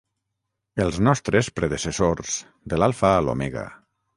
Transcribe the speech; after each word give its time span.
Els 0.85 0.97
nostres 1.07 1.49
predecessors 1.59 2.39
de 2.73 2.81
l'alfa 2.83 3.13
a 3.19 3.21
l'omega. 3.29 3.69